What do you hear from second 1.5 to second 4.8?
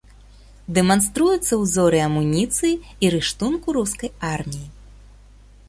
ўзоры амуніцыі і рыштунку рускай арміі.